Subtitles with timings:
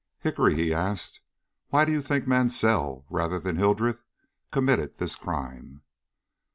[0.21, 1.19] "Hickory," he asked,
[1.69, 4.01] "why do you think Mansell, rather than Hildreth,
[4.51, 5.83] committed this crime?"